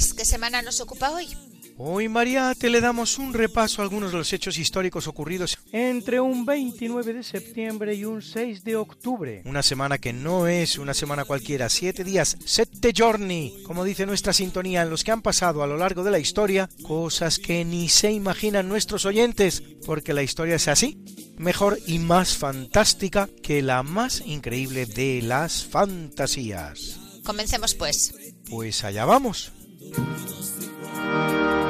[0.00, 1.28] Luis, ¿qué semana nos ocupa hoy?
[1.76, 6.46] Hoy, Mariate, le damos un repaso a algunos de los hechos históricos ocurridos entre un
[6.46, 9.42] 29 de septiembre y un 6 de octubre.
[9.44, 14.32] Una semana que no es una semana cualquiera, siete días, sette giorni, como dice nuestra
[14.32, 17.90] sintonía, en los que han pasado a lo largo de la historia cosas que ni
[17.90, 20.96] se imaginan nuestros oyentes, porque la historia es así,
[21.36, 26.98] mejor y más fantástica que la más increíble de las fantasías.
[27.22, 28.14] Comencemos pues.
[28.48, 29.52] Pues allá vamos.
[29.80, 31.69] do we don't sleep.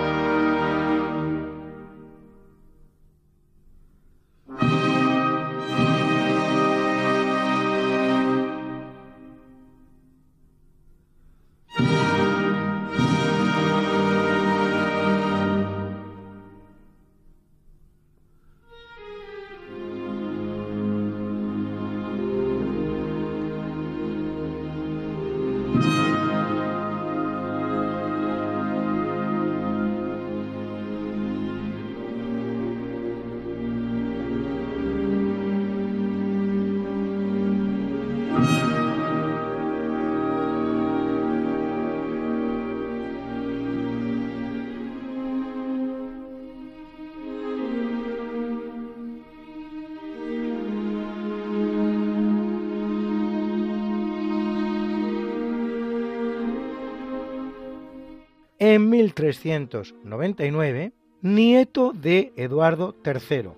[58.73, 60.93] En 1399,
[61.23, 63.49] nieto de Eduardo III,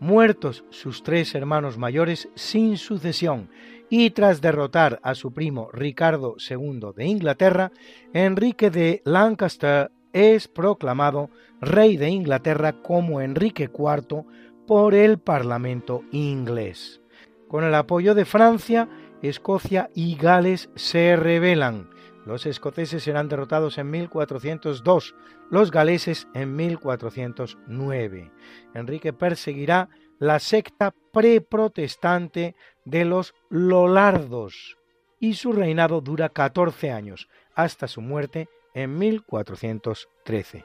[0.00, 3.50] muertos sus tres hermanos mayores sin sucesión,
[3.90, 7.70] y tras derrotar a su primo Ricardo II de Inglaterra,
[8.14, 11.28] Enrique de Lancaster es proclamado
[11.60, 14.24] rey de Inglaterra como Enrique IV
[14.66, 17.02] por el Parlamento inglés.
[17.46, 18.88] Con el apoyo de Francia,
[19.20, 21.90] Escocia y Gales se rebelan.
[22.24, 25.14] Los escoceses serán derrotados en 1402,
[25.50, 28.30] los galeses en 1409.
[28.74, 29.88] Enrique perseguirá
[30.18, 34.78] la secta preprotestante de los Lolardos
[35.18, 40.64] y su reinado dura 14 años, hasta su muerte en 1413.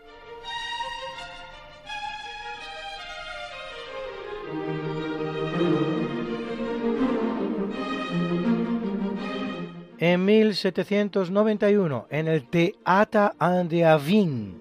[9.99, 14.53] En 1791, en el Theater an der Wien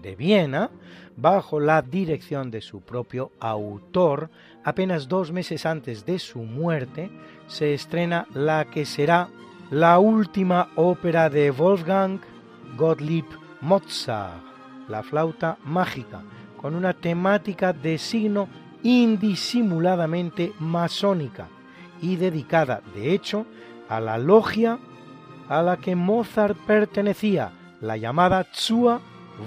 [0.00, 0.70] de Viena,
[1.16, 4.30] bajo la dirección de su propio autor,
[4.64, 7.10] apenas dos meses antes de su muerte,
[7.46, 9.28] se estrena la que será
[9.70, 12.18] la última ópera de Wolfgang
[12.78, 13.26] Gottlieb
[13.60, 14.42] Mozart,
[14.88, 16.22] La flauta mágica,
[16.56, 18.48] con una temática de signo
[18.82, 21.48] indisimuladamente masónica
[22.00, 23.44] y dedicada, de hecho,
[23.90, 24.78] a la logia
[25.48, 29.00] a la que Mozart pertenecía, la llamada Zur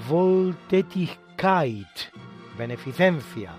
[0.10, 1.88] Wohltätigkeit,
[2.58, 3.54] beneficencia,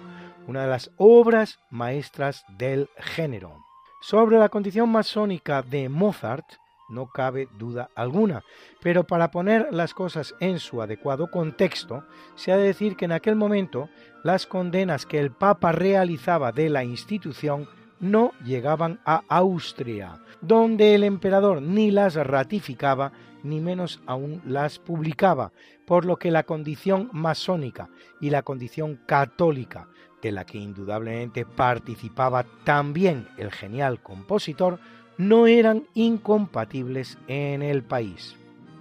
[0.47, 3.65] una de las obras maestras del género.
[4.03, 6.45] Sobre la condición masónica de Mozart
[6.91, 8.42] no cabe duda alguna,
[8.83, 12.04] pero para poner las cosas en su adecuado contexto,
[12.34, 13.89] se ha de decir que en aquel momento
[14.22, 17.66] las condenas que el Papa realizaba de la institución
[18.00, 23.12] no llegaban a Austria, donde el emperador ni las ratificaba
[23.42, 25.52] ni menos aún las publicaba,
[25.86, 29.88] por lo que la condición masónica y la condición católica,
[30.22, 34.78] de la que indudablemente participaba también el genial compositor,
[35.18, 38.34] no eran incompatibles en el país.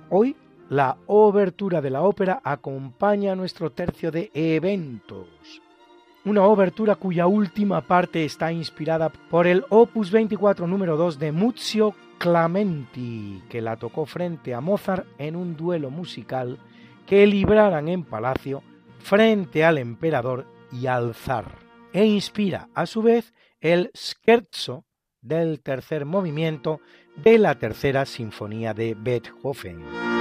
[0.10, 0.36] Hoy
[0.70, 5.63] la obertura de la ópera acompaña nuestro tercio de eventos.
[6.26, 11.96] Una obertura cuya última parte está inspirada por el Opus 24 número 2 de Muzio
[12.18, 16.58] Clementi, que la tocó frente a Mozart en un duelo musical
[17.06, 18.64] que libraran en palacio
[19.00, 21.58] frente al emperador y al zar,
[21.92, 24.86] e inspira a su vez el scherzo
[25.22, 26.80] del tercer movimiento
[27.18, 30.13] de la tercera sinfonía de Beethoven.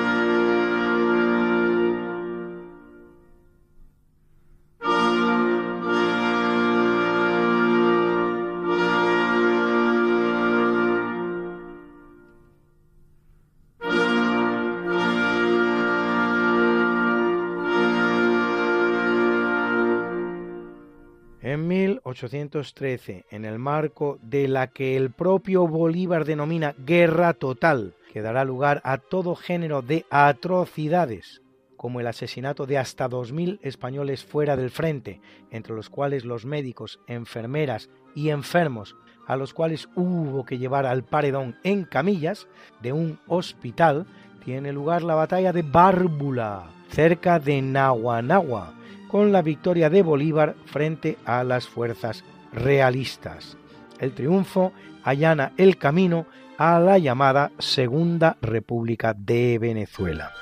[22.12, 28.44] 1813, en el marco de la que el propio Bolívar denomina guerra total, que dará
[28.44, 31.43] lugar a todo género de atrocidades,
[31.76, 35.20] como el asesinato de hasta 2.000 españoles fuera del frente,
[35.50, 38.94] entre los cuales los médicos, enfermeras y enfermos,
[39.26, 42.49] a los cuales hubo que llevar al paredón en camillas
[42.82, 44.06] de un hospital,
[44.44, 48.75] tiene lugar la batalla de Bárbula, cerca de Nahuanagua,
[49.12, 53.59] con la victoria de Bolívar frente a las fuerzas realistas.
[54.00, 54.73] El triunfo
[55.05, 56.25] allana el camino
[56.56, 60.32] a la llamada Segunda República de Venezuela.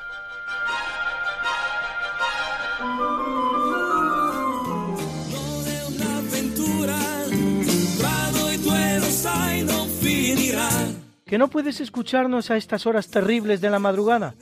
[11.27, 14.35] ¿Que no puedes escucharnos a estas horas terribles de la madrugada?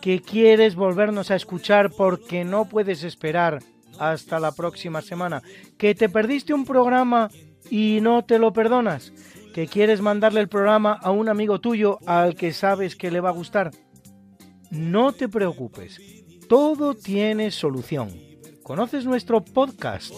[0.00, 3.60] ¿Que quieres volvernos a escuchar porque no puedes esperar
[3.98, 5.42] hasta la próxima semana.
[5.78, 7.30] Que te perdiste un programa
[7.70, 9.12] y no te lo perdonas.
[9.54, 13.30] Que quieres mandarle el programa a un amigo tuyo al que sabes que le va
[13.30, 13.70] a gustar.
[14.70, 16.00] No te preocupes.
[16.48, 18.10] Todo tiene solución.
[18.62, 20.12] ¿Conoces nuestro podcast?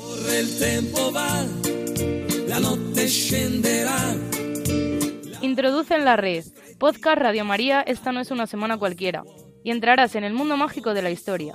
[5.43, 6.45] Introduce en la red.
[6.79, 9.25] Podcast Radio María, esta no es una semana cualquiera.
[9.65, 11.55] Y entrarás en el mundo mágico de la historia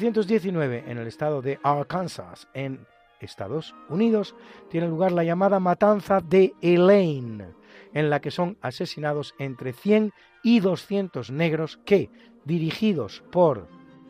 [0.00, 2.86] 1919, en el estado de Arkansas, en
[3.20, 4.34] Estados Unidos,
[4.68, 7.54] tiene lugar la llamada Matanza de Elaine,
[7.92, 10.12] en la que son asesinados entre 100
[10.42, 12.10] y 200 negros que,
[12.44, 13.68] dirigidos por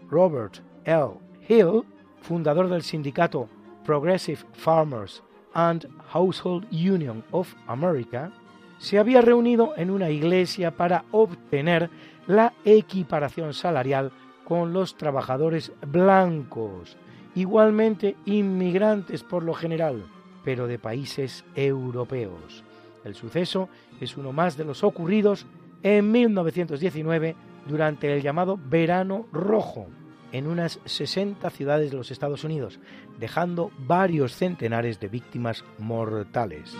[0.08, 1.14] Robert L.
[1.48, 1.84] Hill,
[2.20, 3.48] fundador del sindicato
[3.84, 5.22] Progressive Farmers
[5.54, 8.32] and Household Union of America,
[8.78, 11.90] se había reunido en una iglesia para obtener
[12.26, 14.12] la equiparación salarial
[14.46, 16.96] con los trabajadores blancos,
[17.34, 20.06] igualmente inmigrantes por lo general,
[20.44, 22.62] pero de países europeos.
[23.04, 23.68] El suceso
[24.00, 25.46] es uno más de los ocurridos
[25.82, 27.34] en 1919
[27.66, 29.88] durante el llamado Verano Rojo,
[30.30, 32.78] en unas 60 ciudades de los Estados Unidos,
[33.18, 36.76] dejando varios centenares de víctimas mortales.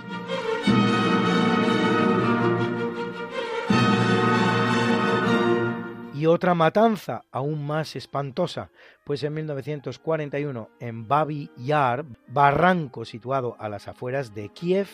[6.17, 8.71] Y otra matanza aún más espantosa,
[9.05, 14.89] pues en 1941 en Babi Yar, barranco situado a las afueras de Kiev,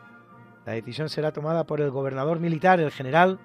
[0.64, 3.40] La decisión será tomada por el gobernador militar, el general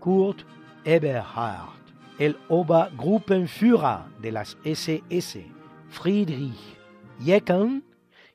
[0.00, 0.40] Kurt
[0.84, 1.78] Eberhard,
[2.18, 5.46] el Obergruppenführer de las SS,
[5.88, 6.78] Friedrich
[7.20, 7.84] Jecken,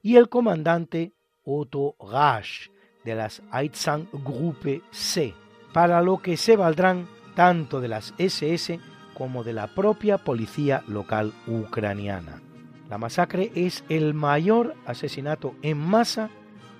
[0.01, 2.69] y el comandante Otto Rasch
[3.03, 5.33] de las Einsatzgruppe C,
[5.73, 8.79] para lo que se valdrán tanto de las SS
[9.13, 12.41] como de la propia policía local ucraniana.
[12.89, 16.29] La masacre es el mayor asesinato en masa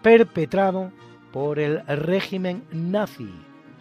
[0.02, 0.92] perpetrado
[1.32, 3.32] por el régimen nazi,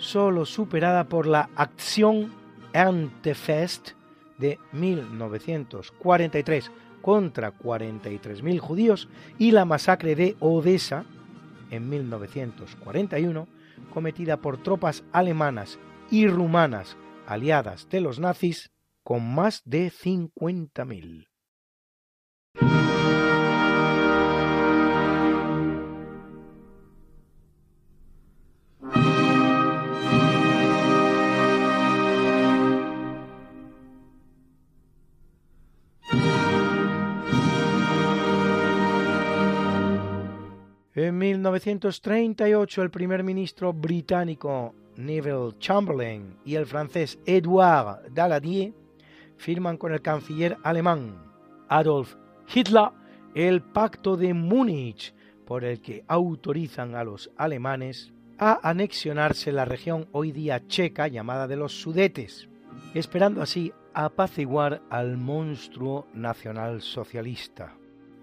[0.03, 2.33] solo superada por la acción
[2.73, 3.91] Erntefest
[4.37, 11.05] de 1943 contra 43.000 judíos y la masacre de Odessa
[11.71, 13.47] en 1941
[13.95, 15.79] cometida por tropas alemanas
[16.11, 18.73] y rumanas aliadas de los nazis
[19.05, 21.32] con más de 50.000.
[41.13, 48.73] En 1938 el primer ministro británico Neville Chamberlain y el francés Edouard Daladier
[49.37, 51.23] firman con el canciller alemán
[51.69, 52.15] Adolf
[52.55, 52.89] Hitler
[53.35, 55.15] el Pacto de Múnich,
[55.45, 61.47] por el que autorizan a los alemanes a anexionarse la región hoy día checa llamada
[61.47, 62.49] de los Sudetes,
[62.95, 67.77] esperando así apaciguar al monstruo nacionalsocialista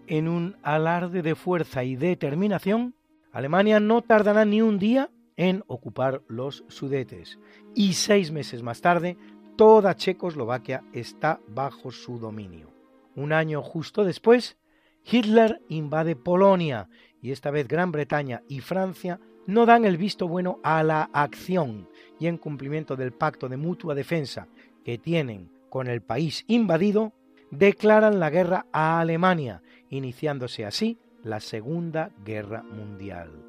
[0.09, 2.95] en un alarde de fuerza y determinación,
[3.31, 7.39] Alemania no tardará ni un día en ocupar los Sudetes
[7.75, 9.17] y seis meses más tarde
[9.55, 12.73] toda Checoslovaquia está bajo su dominio.
[13.15, 14.57] Un año justo después,
[15.05, 16.89] Hitler invade Polonia
[17.21, 21.87] y esta vez Gran Bretaña y Francia no dan el visto bueno a la acción
[22.19, 24.47] y en cumplimiento del pacto de mutua defensa
[24.83, 27.13] que tienen con el país invadido,
[27.51, 33.45] declaran la guerra a Alemania iniciándose así la Segunda Guerra Mundial.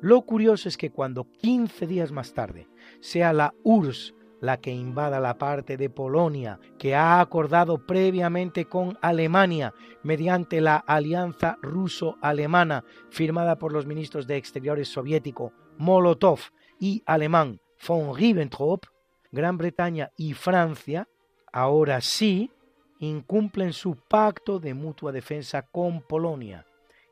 [0.00, 2.68] Lo curioso es que cuando 15 días más tarde
[3.00, 8.98] sea la URSS la que invada la parte de Polonia que ha acordado previamente con
[9.00, 9.72] Alemania
[10.02, 16.40] mediante la alianza ruso-alemana firmada por los ministros de Exteriores soviético Molotov
[16.80, 18.84] y alemán von Ribbentrop,
[19.30, 21.08] Gran Bretaña y Francia,
[21.52, 22.50] ahora sí
[23.06, 26.66] incumplen su pacto de mutua defensa con Polonia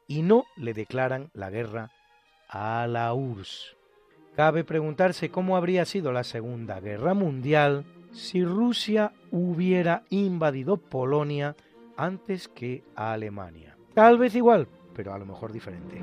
[0.06, 1.90] y no le declaran la guerra
[2.48, 3.76] a la URSS.
[4.36, 11.56] Cabe preguntarse cómo habría sido la Segunda Guerra Mundial si Rusia hubiera invadido Polonia
[11.96, 13.76] antes que Alemania.
[13.94, 16.00] Tal vez igual, pero a lo mejor diferente.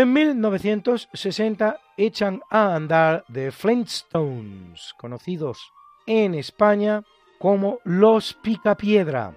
[0.00, 5.72] En 1960 echan a andar The Flintstones, conocidos
[6.06, 7.02] en España
[7.40, 9.36] como Los Picapiedra,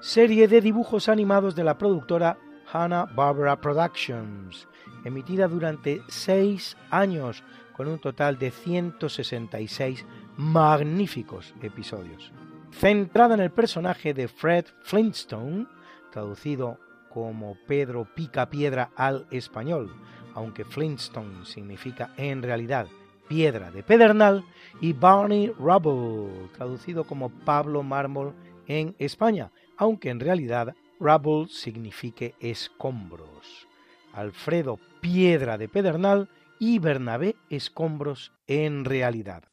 [0.00, 2.38] serie de dibujos animados de la productora
[2.72, 4.68] Hanna-Barbera Productions,
[5.04, 7.42] emitida durante seis años
[7.76, 12.30] con un total de 166 magníficos episodios.
[12.70, 15.66] Centrada en el personaje de Fred Flintstone,
[16.12, 16.78] traducido
[17.16, 19.90] como Pedro pica piedra al español,
[20.34, 22.88] aunque Flintstone significa en realidad
[23.26, 24.44] piedra de pedernal,
[24.82, 28.34] y Barney Rubble, traducido como Pablo Mármol
[28.66, 33.66] en España, aunque en realidad Rubble signifique escombros.
[34.12, 39.44] Alfredo Piedra de Pedernal y Bernabé Escombros en realidad.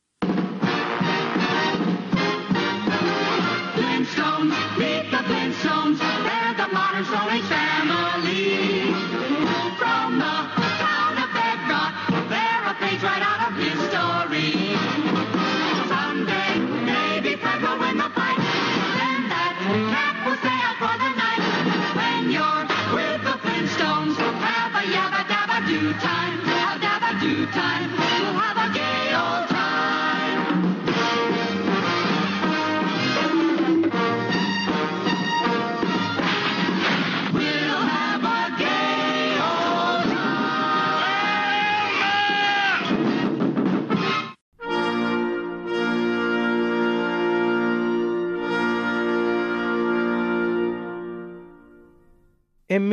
[6.95, 7.72] En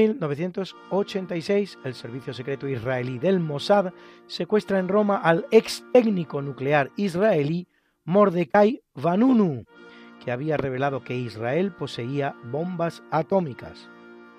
[0.08, 3.92] 1986, el servicio secreto israelí del Mossad
[4.26, 7.68] secuestra en Roma al ex técnico nuclear israelí
[8.04, 9.66] Mordecai Vanunu,
[10.24, 13.90] que había revelado que Israel poseía bombas atómicas,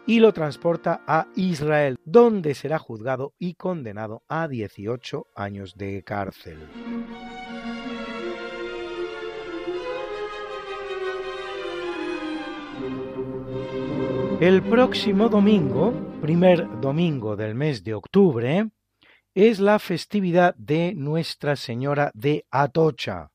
[0.08, 6.58] y lo transporta a Israel, donde será juzgado y condenado a 18 años de cárcel.
[14.42, 18.72] El próximo domingo, primer domingo del mes de octubre,
[19.36, 23.30] es la festividad de Nuestra Señora de Atocha,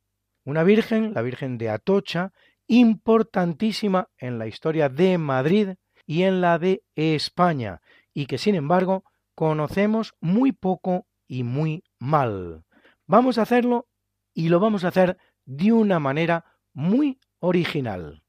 [0.45, 2.33] una virgen, la Virgen de Atocha,
[2.67, 5.75] importantísima en la historia de Madrid
[6.07, 7.81] y en la de España,
[8.13, 9.05] y que sin embargo
[9.37, 12.65] conocemos muy poco y muy mal.
[13.07, 13.87] Vamos a hacerlo
[14.35, 18.25] y lo vamos a hacer de una manera muy original.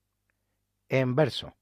[0.89, 1.57] En verso.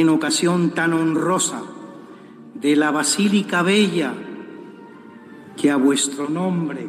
[0.00, 1.62] En ocasión tan honrosa
[2.54, 4.12] de la Basílica Bella
[5.56, 6.86] que a vuestro nombre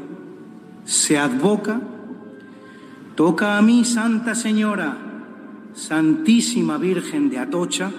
[0.83, 1.79] se advoca,
[3.15, 4.97] toca a mí, Santa Señora,
[5.73, 7.91] Santísima Virgen de Atocha,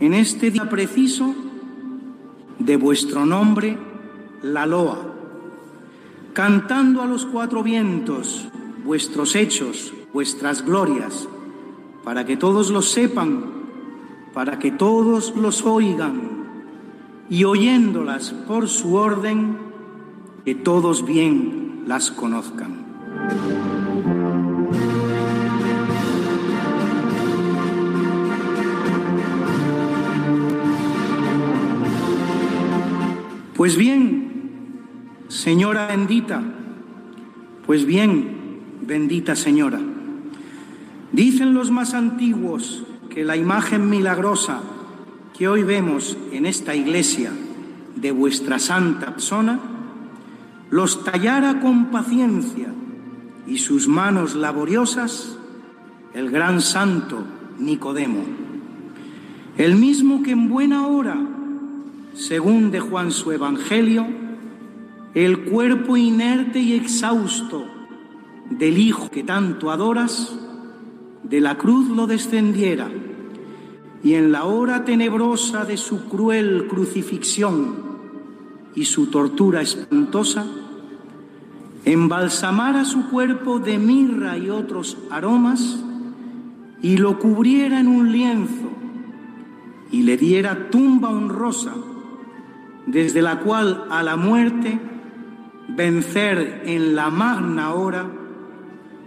[0.00, 1.34] en este día preciso
[2.58, 3.76] de vuestro nombre
[4.42, 5.00] la loa,
[6.32, 8.48] cantando a los cuatro vientos
[8.84, 11.28] vuestros hechos, vuestras glorias,
[12.04, 13.57] para que todos los sepan
[14.38, 16.20] para que todos los oigan
[17.28, 19.58] y oyéndolas por su orden,
[20.44, 22.86] que todos bien las conozcan.
[33.56, 34.84] Pues bien,
[35.26, 36.40] Señora bendita,
[37.66, 39.80] pues bien, bendita Señora,
[41.10, 44.60] dicen los más antiguos que la imagen milagrosa
[45.36, 47.32] que hoy vemos en esta iglesia
[47.96, 49.60] de vuestra santa persona
[50.70, 52.72] los tallara con paciencia
[53.46, 55.38] y sus manos laboriosas
[56.14, 57.24] el gran santo
[57.58, 58.24] Nicodemo,
[59.56, 61.16] el mismo que en buena hora,
[62.14, 64.06] según de Juan su Evangelio,
[65.14, 67.66] el cuerpo inerte y exhausto
[68.50, 70.36] del Hijo que tanto adoras,
[71.28, 72.88] de la cruz lo descendiera
[74.02, 77.88] y en la hora tenebrosa de su cruel crucifixión
[78.74, 80.46] y su tortura espantosa,
[81.84, 85.82] embalsamara su cuerpo de mirra y otros aromas
[86.80, 88.70] y lo cubriera en un lienzo
[89.90, 91.74] y le diera tumba honrosa,
[92.86, 94.78] desde la cual a la muerte
[95.68, 98.17] vencer en la magna hora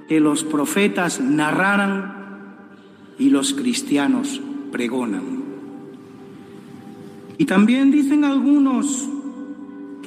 [0.07, 2.21] que los profetas narraran
[3.17, 5.41] y los cristianos pregonan.
[7.37, 9.07] Y también dicen algunos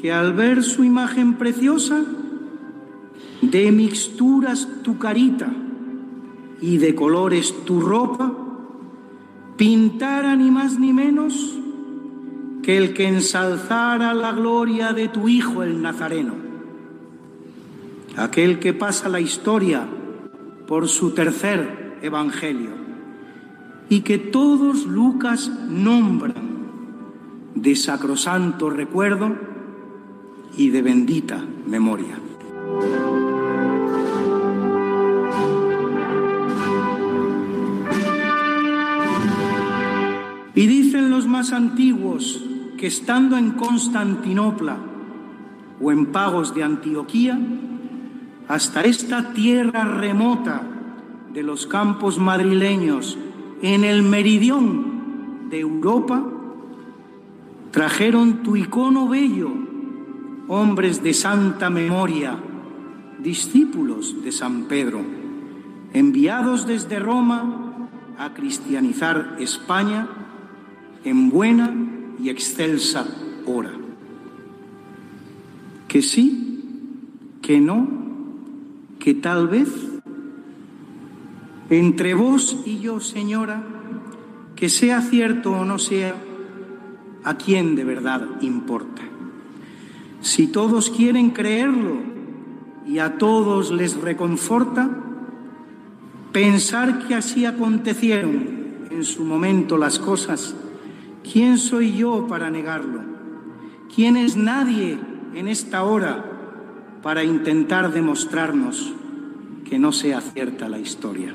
[0.00, 2.02] que al ver su imagen preciosa,
[3.40, 5.52] de mixturas tu carita
[6.60, 8.32] y de colores tu ropa,
[9.56, 11.58] pintara ni más ni menos
[12.62, 16.43] que el que ensalzara la gloria de tu Hijo el Nazareno
[18.16, 19.86] aquel que pasa la historia
[20.66, 22.70] por su tercer evangelio
[23.88, 26.54] y que todos Lucas nombran
[27.54, 29.36] de sacrosanto recuerdo
[30.56, 32.18] y de bendita memoria.
[40.56, 42.44] Y dicen los más antiguos
[42.78, 44.76] que estando en Constantinopla
[45.80, 47.38] o en pagos de Antioquía,
[48.48, 50.62] hasta esta tierra remota
[51.32, 53.18] de los campos madrileños,
[53.62, 56.22] en el meridión de Europa,
[57.70, 59.50] trajeron tu icono bello,
[60.48, 62.36] hombres de santa memoria,
[63.18, 65.00] discípulos de San Pedro,
[65.92, 70.06] enviados desde Roma a cristianizar España
[71.04, 71.74] en buena
[72.22, 73.06] y excelsa
[73.46, 73.72] hora.
[75.88, 77.88] Que sí, que no,
[79.04, 79.68] que tal vez.
[81.68, 83.62] Entre vos y yo, Señora,
[84.56, 86.14] que sea cierto o no sea,
[87.22, 89.02] ¿a quién de verdad importa?
[90.22, 91.98] Si todos quieren creerlo
[92.86, 94.88] y a todos les reconforta,
[96.32, 100.56] pensar que así acontecieron en su momento las cosas,
[101.30, 103.02] ¿quién soy yo para negarlo?
[103.94, 104.98] ¿Quién es nadie
[105.34, 106.33] en esta hora
[107.04, 108.92] para intentar demostrarnos
[109.68, 111.34] que no sea cierta la historia?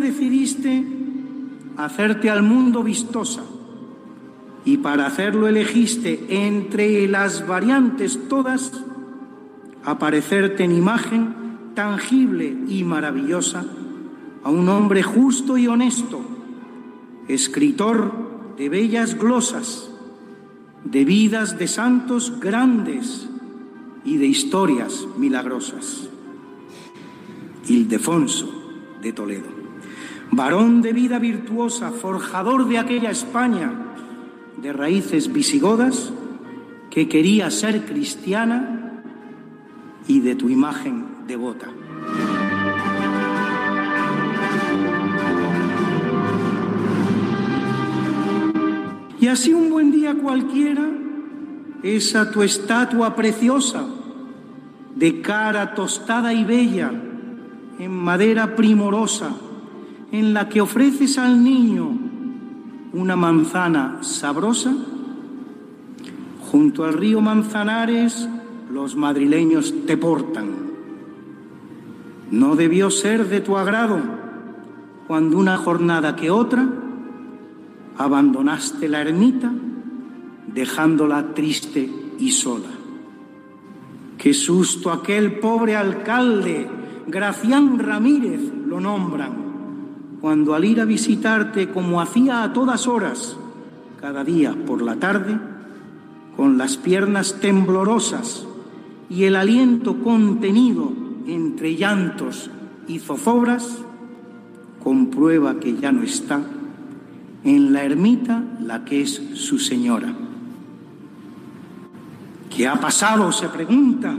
[0.00, 0.84] decidiste
[1.76, 3.42] hacerte al mundo vistosa
[4.64, 8.72] y para hacerlo elegiste entre las variantes todas
[9.84, 11.34] aparecerte en imagen
[11.74, 13.64] tangible y maravillosa
[14.42, 16.20] a un hombre justo y honesto,
[17.28, 19.90] escritor de bellas glosas,
[20.84, 23.28] de vidas de santos grandes
[24.04, 26.08] y de historias milagrosas.
[27.66, 28.50] Ildefonso
[29.02, 29.60] de Toledo
[30.30, 33.72] varón de vida virtuosa, forjador de aquella España
[34.56, 36.12] de raíces visigodas,
[36.90, 39.02] que quería ser cristiana
[40.06, 41.68] y de tu imagen devota.
[49.30, 50.88] Así un buen día cualquiera,
[51.82, 53.84] esa tu estatua preciosa,
[54.94, 56.90] de cara tostada y bella,
[57.78, 59.30] en madera primorosa,
[60.12, 61.88] en la que ofreces al niño
[62.92, 64.74] una manzana sabrosa,
[66.50, 68.28] junto al río Manzanares
[68.72, 70.48] los madrileños te portan.
[72.30, 73.98] No debió ser de tu agrado
[75.06, 76.68] cuando una jornada que otra
[77.98, 79.52] abandonaste la ermita
[80.46, 82.68] dejándola triste y sola.
[84.18, 86.68] Qué susto aquel pobre alcalde,
[87.06, 89.50] Gracián Ramírez lo nombran
[90.20, 93.36] cuando al ir a visitarte, como hacía a todas horas,
[94.00, 95.38] cada día por la tarde,
[96.36, 98.46] con las piernas temblorosas
[99.08, 100.92] y el aliento contenido
[101.26, 102.50] entre llantos
[102.86, 103.78] y zozobras,
[104.82, 106.42] comprueba que ya no está
[107.44, 110.12] en la ermita la que es su señora.
[112.54, 113.32] ¿Qué ha pasado?
[113.32, 114.14] se pregunta.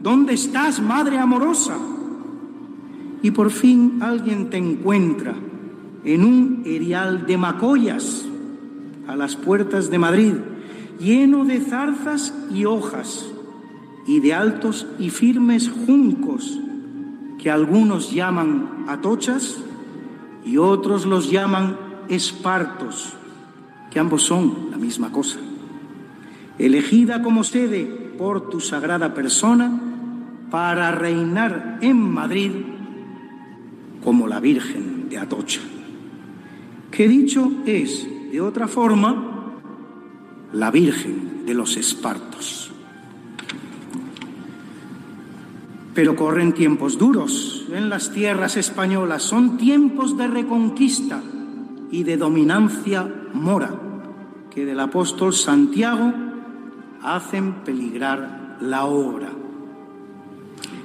[0.00, 1.76] ¿Dónde estás, madre amorosa?
[3.22, 5.34] y por fin alguien te encuentra
[6.04, 8.24] en un erial de macollas
[9.06, 10.34] a las puertas de Madrid,
[10.98, 13.26] lleno de zarzas y hojas
[14.06, 16.58] y de altos y firmes juncos
[17.38, 19.58] que algunos llaman atochas
[20.44, 21.76] y otros los llaman
[22.10, 23.14] espartos,
[23.90, 25.38] que ambos son la misma cosa.
[26.58, 27.84] Elegida como sede
[28.18, 29.80] por tu sagrada persona
[30.50, 32.50] para reinar en Madrid
[34.04, 35.60] como la Virgen de Atocha,
[36.90, 39.54] que dicho es de otra forma
[40.52, 42.72] la Virgen de los Espartos.
[45.94, 51.22] Pero corren tiempos duros en las tierras españolas, son tiempos de reconquista
[51.90, 53.70] y de dominancia mora
[54.50, 56.12] que del apóstol Santiago
[57.02, 59.30] hacen peligrar la obra.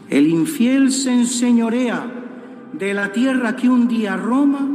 [0.10, 2.06] El infiel se enseñorea
[2.74, 4.68] de la tierra que un día Roma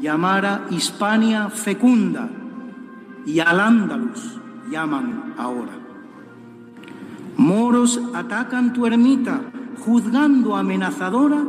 [0.00, 2.28] llamara Hispania fecunda
[3.24, 4.38] y al Ándalus
[4.70, 5.72] llaman ahora.
[7.36, 9.40] Moros atacan tu ermita,
[9.80, 11.42] juzgando amenazadora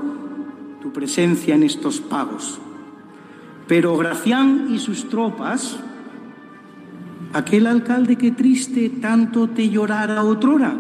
[0.82, 2.60] tu presencia en estos pagos.
[3.68, 5.78] Pero Gracián y sus tropas,
[7.34, 10.76] aquel alcalde que triste tanto te llorara otrora,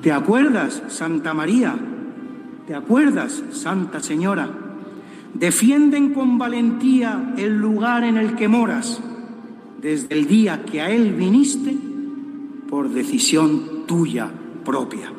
[0.00, 1.74] ¿te acuerdas, Santa María?
[2.66, 4.48] ¿Te acuerdas, Santa Señora?
[5.34, 9.00] Defienden con valentía el lugar en el que moras
[9.82, 11.76] desde el día que a Él viniste
[12.70, 14.30] por decisión tuya
[14.64, 15.12] propia.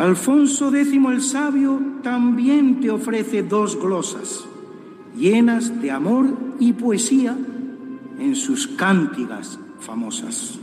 [0.00, 4.46] Alfonso X el Sabio también te ofrece dos glosas
[5.14, 7.36] llenas de amor y poesía
[8.18, 10.58] en sus cántigas famosas.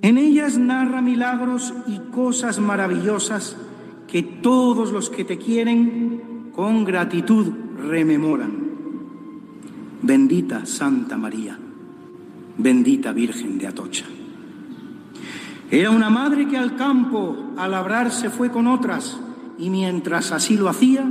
[0.00, 3.58] En ellas narra milagros y cosas maravillosas
[4.08, 8.56] que todos los que te quieren con gratitud rememoran.
[10.00, 11.58] Bendita Santa María,
[12.56, 14.15] bendita Virgen de Atocha.
[15.70, 19.18] Era una madre que al campo a labrar se fue con otras
[19.58, 21.04] y mientras así lo hacía,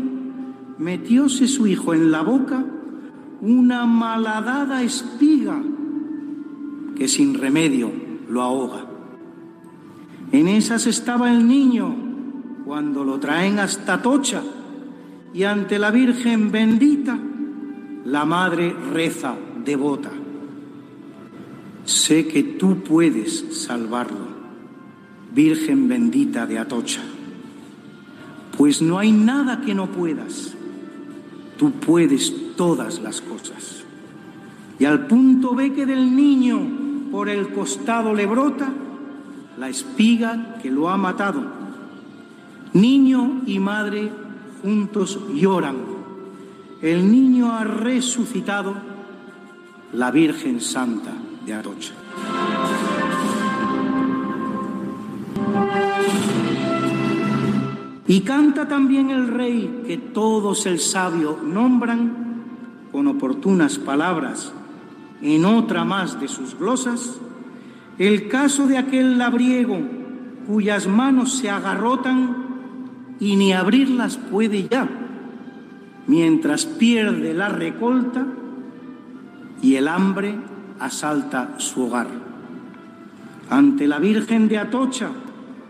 [0.77, 2.63] metióse su hijo en la boca
[3.41, 5.61] una malhadada espiga
[6.95, 7.91] que sin remedio
[8.29, 8.85] lo ahoga.
[10.31, 11.93] En esas estaba el niño
[12.65, 14.41] cuando lo traen hasta Tocha
[15.33, 17.17] y ante la Virgen bendita
[18.05, 20.11] la madre reza devota.
[21.83, 24.34] Sé que tú puedes salvarlo,
[25.35, 27.01] Virgen bendita de Atocha,
[28.57, 30.55] pues no hay nada que no puedas.
[31.57, 33.83] Tú puedes todas las cosas.
[34.79, 36.61] Y al punto ve que del niño
[37.11, 38.71] por el costado le brota
[39.57, 41.43] la espiga que lo ha matado.
[42.71, 44.09] Niño y madre
[44.61, 45.75] juntos lloran.
[46.81, 48.73] El niño ha resucitado,
[49.91, 51.11] la Virgen Santa
[51.45, 51.93] de Atocha.
[58.07, 62.25] Y canta también el rey que todos el sabio nombran
[62.91, 64.53] con oportunas palabras
[65.21, 67.19] en otra más de sus glosas,
[67.97, 69.79] el caso de aquel labriego
[70.45, 72.45] cuyas manos se agarrotan
[73.19, 74.87] y ni abrirlas puede ya,
[76.05, 78.27] mientras pierde la recolta
[79.63, 80.35] y el hambre
[80.79, 82.07] asalta su hogar.
[83.49, 85.09] Ante la Virgen de Atocha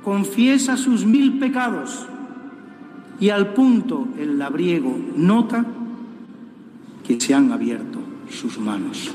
[0.03, 2.07] confiesa sus mil pecados
[3.19, 5.65] y al punto el labriego nota
[7.05, 7.99] que se han abierto
[8.29, 9.13] sus manos.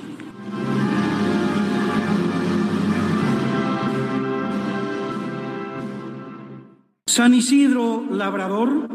[7.07, 8.89] San Isidro Labrador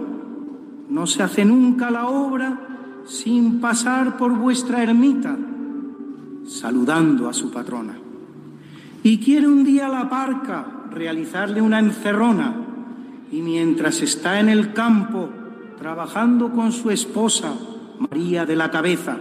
[0.90, 2.60] no se hace nunca la obra
[3.06, 5.38] sin pasar por vuestra ermita,
[6.48, 7.98] saludando a su patrona.
[9.04, 12.65] Y quiere un día la parca realizarle una encerrona
[13.32, 15.30] y mientras está en el campo
[15.78, 17.54] trabajando con su esposa,
[18.00, 19.18] María de la Cabeza,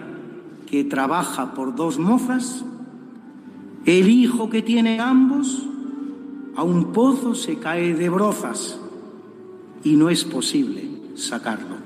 [0.66, 2.64] que trabaja por dos mozas,
[3.84, 5.66] el hijo que tiene ambos
[6.56, 8.78] a un pozo se cae de brozas
[9.82, 11.76] y no es posible sacarlo.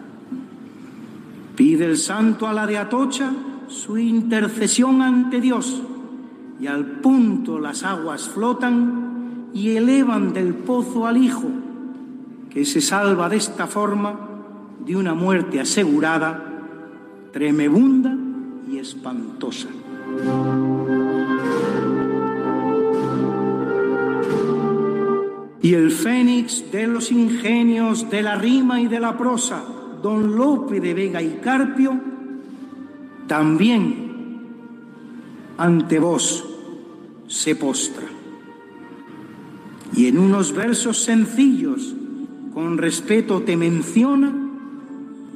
[1.56, 3.32] Pide el santo a la de Atocha
[3.68, 5.82] su intercesión ante Dios
[6.60, 11.48] y al punto las aguas flotan y elevan del pozo al hijo
[12.50, 14.28] que se salva de esta forma
[14.84, 16.44] de una muerte asegurada,
[17.32, 18.16] tremebunda
[18.70, 19.68] y espantosa.
[25.60, 29.62] Y el fénix de los ingenios de la rima y de la prosa,
[30.02, 31.98] don Lope de Vega y Carpio,
[33.26, 34.08] también
[35.58, 36.46] ante vos
[37.26, 38.06] se postra.
[39.92, 41.94] Y en unos versos sencillos
[42.58, 44.32] con respeto te menciona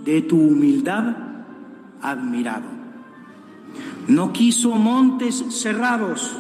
[0.04, 1.14] de tu humildad
[2.00, 2.66] admirado.
[4.08, 6.36] No quiso montes cerrados,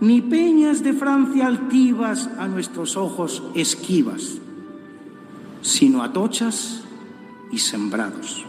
[0.00, 4.38] ni peñas de Francia altivas a nuestros ojos esquivas,
[5.60, 6.82] sino atochas
[7.52, 8.44] y sembrados.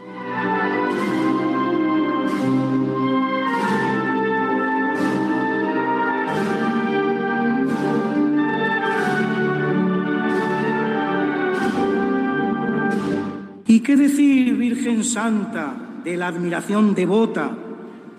[13.84, 17.56] Qué decir, Virgen Santa, de la admiración devota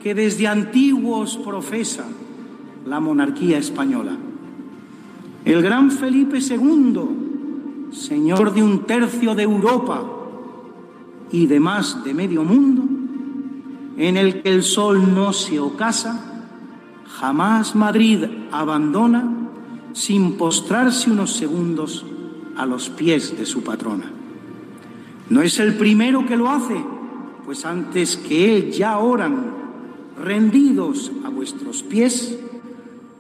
[0.02, 2.04] que desde antiguos profesa
[2.86, 4.16] la monarquía española?
[5.44, 10.02] El gran Felipe II, señor de un tercio de Europa
[11.32, 12.82] y de más de medio mundo,
[13.96, 16.46] en el que el sol no se ocasa,
[17.08, 19.48] jamás Madrid abandona
[19.92, 22.04] sin postrarse unos segundos
[22.56, 24.23] a los pies de su patrona.
[25.30, 26.76] No es el primero que lo hace,
[27.44, 29.52] pues antes que él ya oran
[30.22, 32.38] rendidos a vuestros pies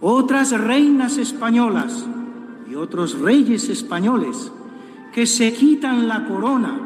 [0.00, 2.04] otras reinas españolas
[2.70, 4.52] y otros reyes españoles
[5.14, 6.78] que se quitan la corona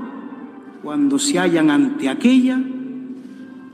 [0.85, 2.61] cuando se hallan ante aquella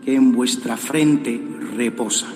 [0.02, 2.28] que en vuestra frente reposa.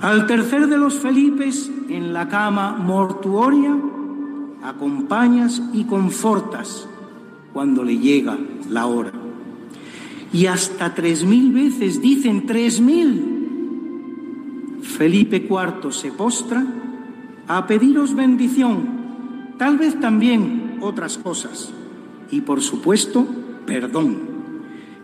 [0.00, 3.76] Al tercer de los Felipes, en la cama mortuoria,
[4.62, 6.88] acompañas y confortas
[7.52, 8.38] cuando le llega
[8.68, 9.12] la hora.
[10.32, 13.32] Y hasta tres mil veces dicen tres mil.
[14.82, 16.64] Felipe IV se postra
[17.48, 21.72] a pediros bendición, tal vez también otras cosas,
[22.30, 23.26] y por supuesto,
[23.66, 24.32] perdón.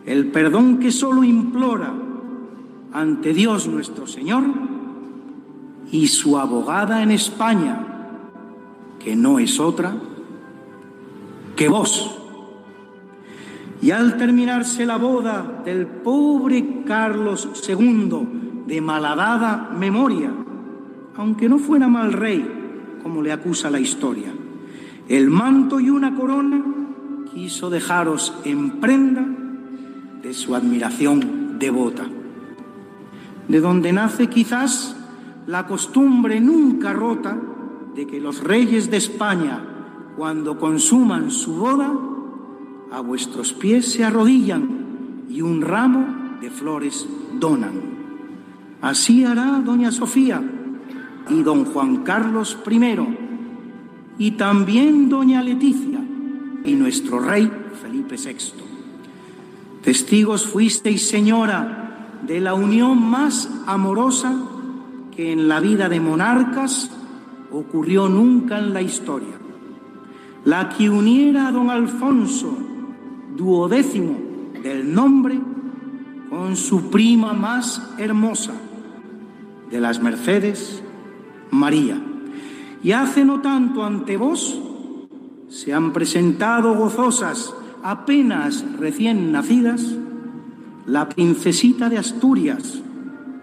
[0.07, 1.93] El perdón que solo implora
[2.93, 4.45] ante Dios nuestro Señor
[5.93, 7.87] y su abogada en España,
[8.99, 9.95] que no es otra
[11.57, 12.18] que vos.
[13.81, 20.33] Y al terminarse la boda del pobre Carlos II de malhadada memoria,
[21.17, 24.33] aunque no fuera mal rey, como le acusa la historia,
[25.09, 26.63] el manto y una corona
[27.33, 29.25] quiso dejaros en prenda
[30.23, 32.05] de su admiración devota,
[33.47, 34.97] de donde nace quizás
[35.47, 37.39] la costumbre nunca rota
[37.95, 39.65] de que los reyes de España,
[40.17, 41.93] cuando consuman su boda,
[42.91, 47.07] a vuestros pies se arrodillan y un ramo de flores
[47.39, 47.99] donan.
[48.81, 50.43] Así hará doña Sofía
[51.29, 52.81] y don Juan Carlos I
[54.19, 56.01] y también doña Leticia
[56.65, 57.51] y nuestro rey
[57.83, 58.69] Felipe VI.
[59.83, 64.35] Testigos fuisteis, señora, de la unión más amorosa
[65.15, 66.91] que en la vida de monarcas
[67.51, 69.39] ocurrió nunca en la historia.
[70.45, 72.68] La que uniera a don Alfonso
[73.39, 74.19] duodécimo
[74.63, 75.41] del nombre
[76.29, 78.53] con su prima más hermosa
[79.71, 80.83] de las Mercedes,
[81.51, 82.03] María.
[82.83, 84.61] Y hace no tanto ante vos
[85.49, 89.95] se han presentado gozosas, apenas recién nacidas,
[90.85, 92.83] la princesita de Asturias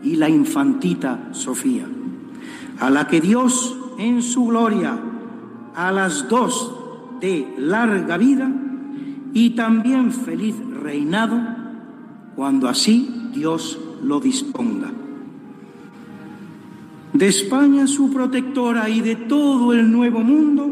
[0.03, 1.88] y la infantita Sofía,
[2.79, 4.99] a la que Dios en su gloria
[5.73, 6.75] a las dos
[7.21, 8.51] de larga vida
[9.35, 11.37] y también feliz reinado
[12.37, 14.89] cuando así Dios lo disponga.
[17.11, 20.71] De España su protectora y de todo el nuevo mundo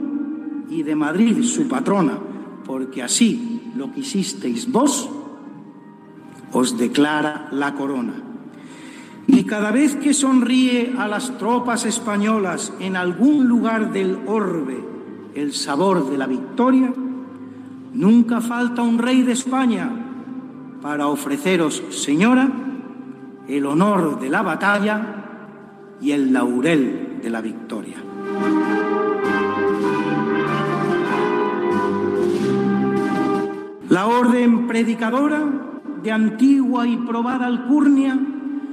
[0.69, 2.17] y de Madrid su patrona,
[2.65, 5.09] porque así lo quisisteis vos,
[6.53, 8.13] os declara la corona.
[9.27, 14.81] Y cada vez que sonríe a las tropas españolas en algún lugar del orbe
[15.35, 16.93] el sabor de la victoria,
[17.93, 19.89] Nunca falta un rey de España
[20.81, 22.49] para ofreceros, señora,
[23.47, 27.97] el honor de la batalla y el laurel de la victoria.
[33.89, 35.43] La orden predicadora
[36.01, 38.19] de antigua y probada alcurnia,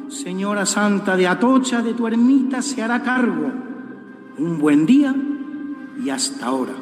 [0.08, 3.52] Señora Santa de Atocha, de tu ermita se hará cargo
[4.38, 5.14] un buen día
[6.02, 6.72] y hasta ahora.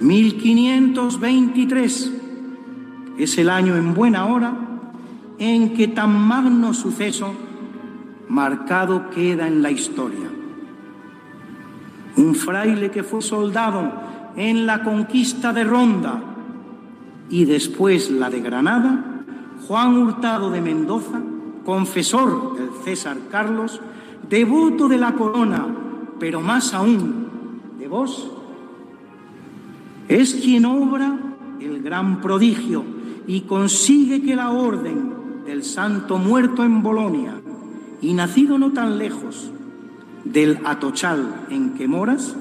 [0.00, 2.12] 1523
[3.18, 4.56] es el año en buena hora
[5.38, 7.34] en que tan magno suceso
[8.28, 10.30] marcado queda en la historia.
[12.16, 13.90] Un fraile que fue soldado
[14.36, 16.22] en la conquista de Ronda
[17.28, 19.24] y después la de Granada,
[19.66, 21.20] Juan Hurtado de Mendoza,
[21.64, 23.80] confesor del César Carlos,
[24.28, 25.66] devoto de la corona,
[26.20, 27.26] pero más aún
[27.78, 28.30] de vos,
[30.08, 31.18] es quien obra
[31.60, 32.84] el gran prodigio
[33.26, 37.34] y consigue que la orden del santo muerto en Bolonia
[38.00, 39.50] y nacido no tan lejos
[40.24, 42.34] del Atochal en que moras,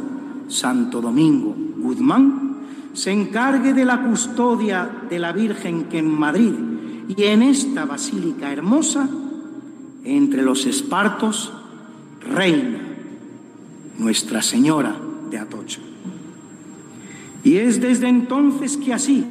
[0.47, 2.57] Santo Domingo Guzmán,
[2.93, 6.53] se encargue de la custodia de la Virgen que en Madrid
[7.07, 9.07] y en esta basílica hermosa,
[10.03, 11.53] entre los espartos,
[12.21, 12.79] reina
[13.99, 14.95] Nuestra Señora
[15.29, 15.81] de Atocha.
[17.47, 19.23] Y es desde entonces que así,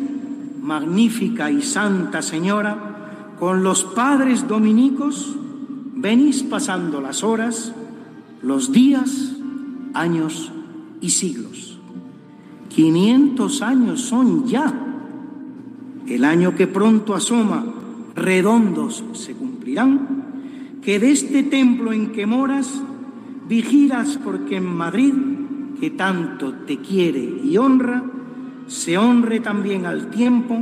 [0.63, 5.37] magnífica y santa Señora, con los padres dominicos,
[5.95, 7.75] venís pasando las horas,
[8.41, 9.37] los días,
[9.93, 10.51] años
[11.03, 11.79] y siglos.
[12.71, 14.73] 500 años son ya.
[16.07, 17.67] El año que pronto asoma,
[18.15, 22.81] redondos se cumplirán, que de este templo en que moras,
[23.47, 25.13] vigilas porque en Madrid
[25.81, 28.03] que tanto te quiere y honra,
[28.67, 30.59] se honre también al tiempo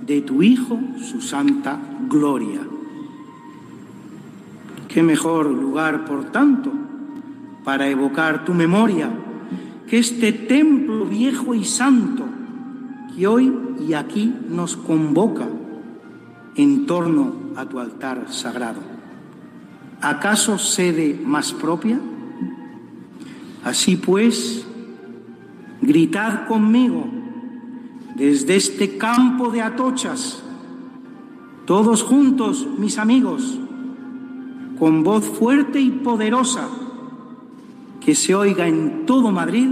[0.00, 2.60] de tu Hijo su santa gloria.
[4.88, 6.70] Qué mejor lugar, por tanto,
[7.64, 9.10] para evocar tu memoria
[9.88, 12.24] que este templo viejo y santo
[13.16, 13.52] que hoy
[13.86, 15.46] y aquí nos convoca
[16.56, 18.80] en torno a tu altar sagrado.
[20.00, 21.98] ¿Acaso sede más propia?
[23.64, 24.66] Así pues,
[25.80, 27.13] gritad conmigo
[28.14, 30.42] desde este campo de atochas,
[31.66, 33.58] todos juntos, mis amigos,
[34.78, 36.68] con voz fuerte y poderosa,
[38.00, 39.70] que se oiga en todo Madrid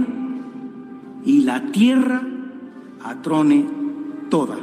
[1.23, 2.21] y la tierra
[3.03, 3.65] atrone
[4.29, 4.57] toda.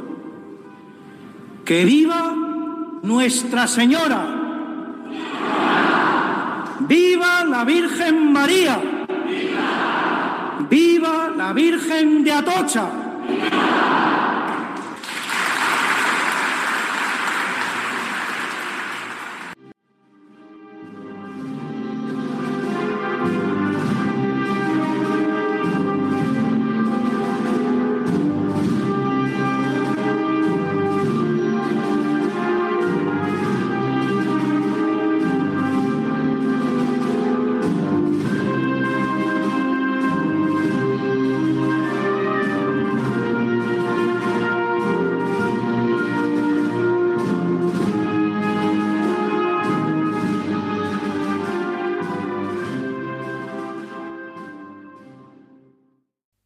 [1.63, 2.35] ¡Que viva
[3.03, 4.37] Nuestra Señora!
[6.87, 8.81] ¡Viva la Virgen María!
[10.69, 13.00] ¡Viva, la Virgen de Atocha!
[13.27, 14.00] Yeah.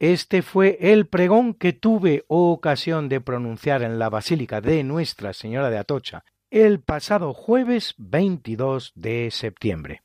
[0.05, 5.71] Este fue el pregón que tuve ocasión de pronunciar en la Basílica de Nuestra Señora
[5.71, 10.04] de Atocha el pasado jueves 22 de septiembre.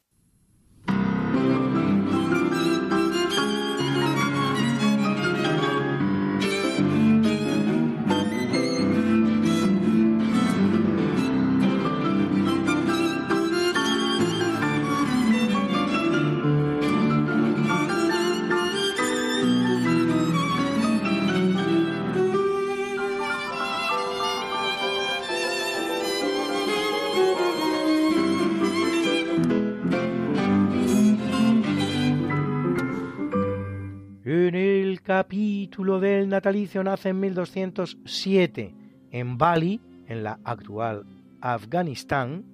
[35.10, 38.72] Capítulo del natalicio nace en 1207
[39.10, 41.04] en Bali, en la actual
[41.40, 42.44] Afganistán,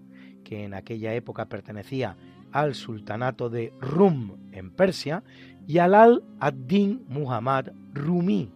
[0.42, 2.16] que en aquella época pertenecía
[2.52, 5.22] al sultanato de Rum en Persia,
[5.66, 8.50] y al ad-Din Muhammad Rumi,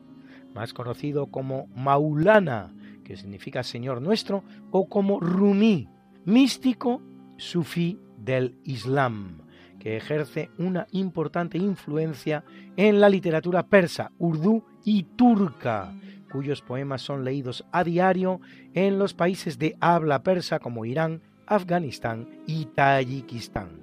[0.55, 2.73] más conocido como Maulana,
[3.05, 5.91] que significa Señor nuestro, o como Rumi,
[6.25, 7.03] místico
[7.37, 9.43] sufí del Islam
[9.81, 12.45] que ejerce una importante influencia
[12.77, 15.93] en la literatura persa, urdú y turca,
[16.31, 18.41] cuyos poemas son leídos a diario
[18.75, 23.81] en los países de habla persa como Irán, Afganistán y Tayikistán.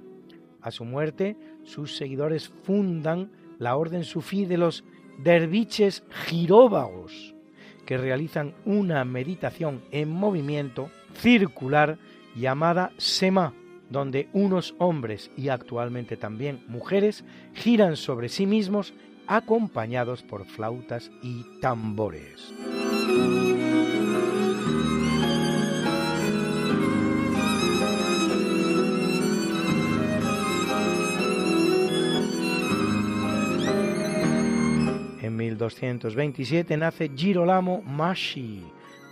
[0.62, 4.84] A su muerte, sus seguidores fundan la orden sufí de los
[5.18, 7.34] derviches giróvagos,
[7.84, 11.98] que realizan una meditación en movimiento circular
[12.36, 13.52] llamada Sema,
[13.90, 17.24] donde unos hombres y actualmente también mujeres
[17.54, 18.92] giran sobre sí mismos
[19.26, 22.52] acompañados por flautas y tambores.
[35.20, 38.64] En 1227 nace Girolamo Masci,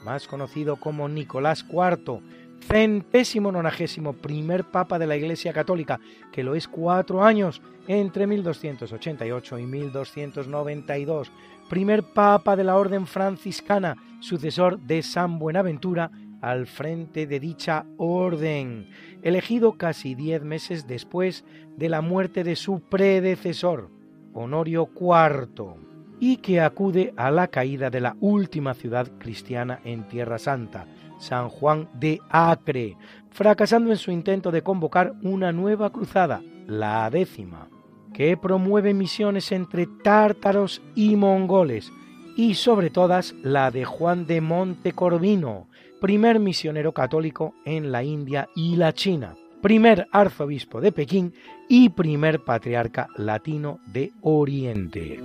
[0.05, 2.20] más conocido como Nicolás IV,
[2.67, 6.01] centésimo nonagésimo primer papa de la Iglesia Católica,
[6.33, 11.31] que lo es cuatro años entre 1288 y 1292,
[11.69, 16.11] primer papa de la Orden franciscana, sucesor de San Buenaventura
[16.41, 18.91] al frente de dicha orden,
[19.23, 21.45] elegido casi diez meses después
[21.77, 23.91] de la muerte de su predecesor,
[24.33, 25.75] Honorio IV,
[26.21, 30.87] y que acude a la caída de la última ciudad cristiana en Tierra Santa,
[31.19, 32.97] San Juan de Acre,
[33.31, 37.69] fracasando en su intento de convocar una nueva cruzada, la décima,
[38.12, 41.93] que promueve misiones entre tártaros y mongoles,
[42.37, 45.69] y sobre todas la de Juan de Montecorvino,
[46.01, 51.35] primer misionero católico en la India y la China, primer arzobispo de Pekín
[51.69, 55.21] y primer patriarca latino de Oriente.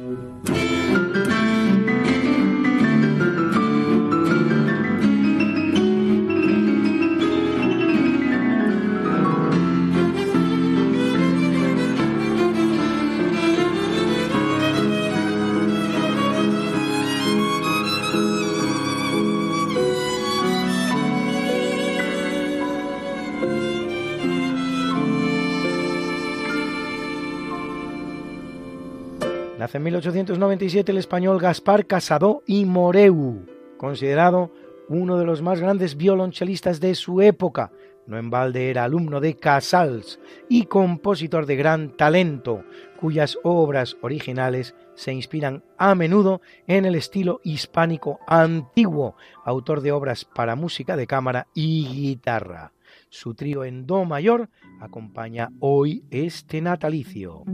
[29.73, 33.45] En 1897 el español Gaspar Casado y Moreu,
[33.77, 34.51] considerado
[34.89, 37.71] uno de los más grandes violonchelistas de su época.
[38.05, 40.19] No en balde era alumno de Casals
[40.49, 42.65] y compositor de gran talento,
[42.99, 49.15] cuyas obras originales se inspiran a menudo en el estilo hispánico antiguo,
[49.45, 52.73] autor de obras para música de cámara y guitarra.
[53.07, 54.49] Su trío en Do mayor
[54.81, 57.45] acompaña hoy este natalicio.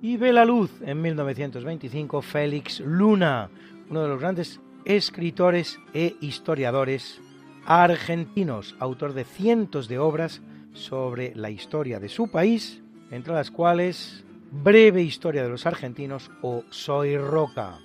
[0.00, 3.50] Y ve la luz en 1925 Félix Luna,
[3.90, 7.20] uno de los grandes escritores e historiadores
[7.66, 10.40] argentinos, autor de cientos de obras
[10.72, 16.64] sobre la historia de su país, entre las cuales Breve Historia de los Argentinos o
[16.70, 17.78] Soy Roca.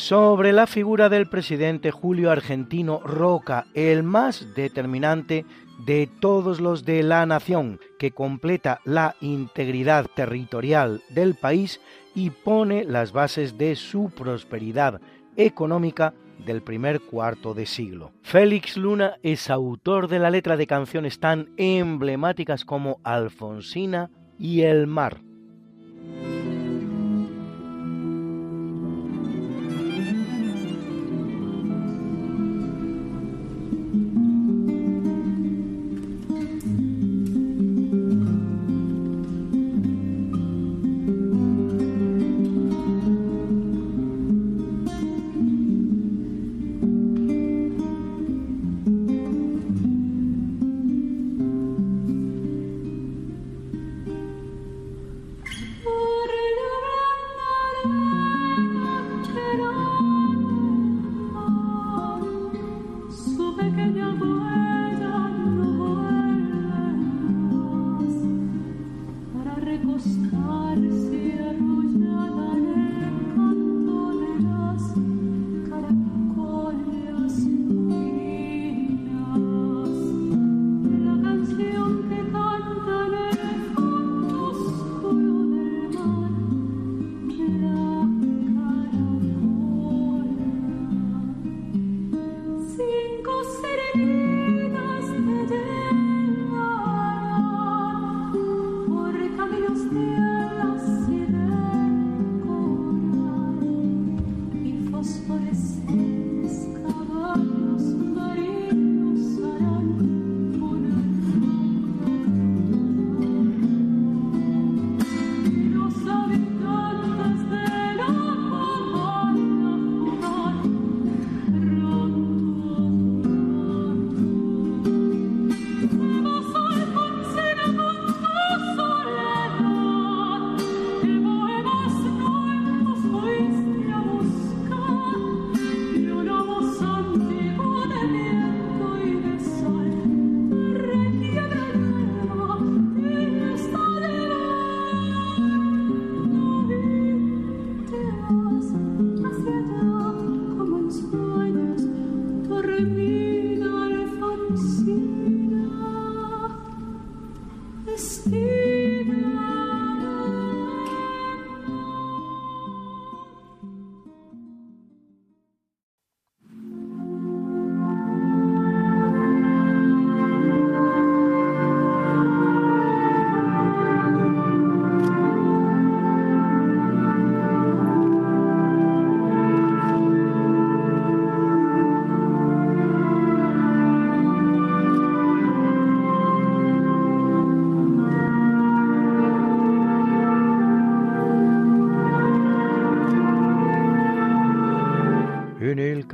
[0.00, 5.44] Sobre la figura del presidente Julio Argentino Roca, el más determinante
[5.84, 11.82] de todos los de la nación, que completa la integridad territorial del país
[12.14, 15.02] y pone las bases de su prosperidad
[15.36, 16.14] económica
[16.46, 18.12] del primer cuarto de siglo.
[18.22, 24.86] Félix Luna es autor de la letra de canciones tan emblemáticas como Alfonsina y El
[24.86, 25.20] Mar.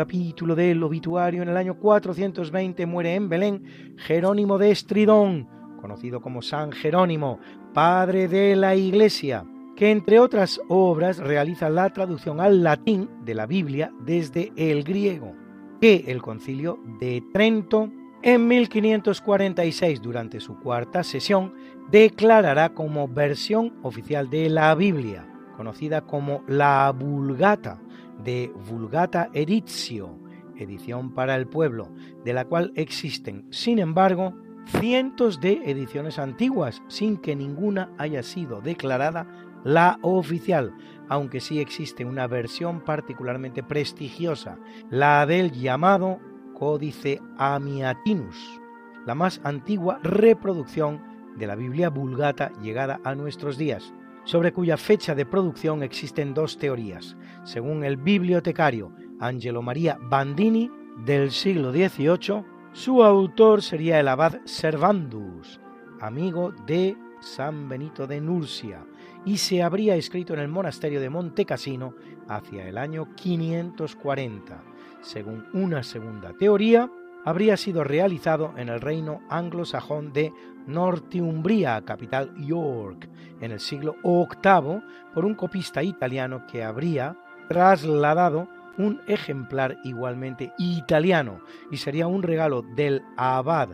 [0.07, 5.49] Capítulo del obituario, en el año 420 muere en Belén Jerónimo de Estridón,
[5.81, 7.41] conocido como San Jerónimo,
[7.75, 9.45] padre de la Iglesia,
[9.75, 15.35] que entre otras obras realiza la traducción al latín de la Biblia desde el griego,
[15.81, 17.91] que el concilio de Trento
[18.23, 21.53] en 1546, durante su cuarta sesión,
[21.91, 25.27] declarará como versión oficial de la Biblia,
[25.57, 27.81] conocida como la Vulgata,
[28.23, 30.19] de Vulgata Editio,
[30.57, 31.93] edición para el pueblo,
[32.25, 34.35] de la cual existen, sin embargo,
[34.67, 39.27] cientos de ediciones antiguas, sin que ninguna haya sido declarada
[39.65, 40.75] la oficial,
[41.09, 44.59] aunque sí existe una versión particularmente prestigiosa,
[44.91, 46.19] la del llamado
[46.55, 48.61] Códice Amiatinus,
[49.07, 51.03] la más antigua reproducción
[51.37, 53.93] de la Biblia Vulgata llegada a nuestros días,
[54.27, 57.17] sobre cuya fecha de producción existen dos teorías.
[57.45, 60.71] Según el bibliotecario Angelo María Bandini,
[61.05, 65.61] del siglo XVIII, su autor sería el abad Servandus,
[66.01, 68.85] amigo de San Benito de Nursia,
[69.25, 71.95] y se habría escrito en el monasterio de Monte Cassino
[72.29, 74.63] hacia el año 540.
[75.01, 76.91] Según una segunda teoría,
[77.27, 80.33] habría sido realizado en el reino anglosajón de
[80.67, 83.11] Northumbria, capital York,
[83.41, 84.81] en el siglo VIII
[85.13, 87.17] por un copista italiano que habría
[87.49, 88.47] trasladado
[88.79, 93.71] un ejemplar igualmente italiano y sería un regalo del abad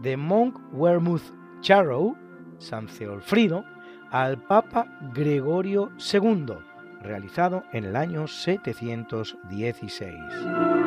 [0.00, 2.16] de Monk Wermouth Charrow,
[2.58, 3.64] San Ceolfrido,
[4.10, 6.54] al Papa Gregorio II,
[7.02, 10.85] realizado en el año 716.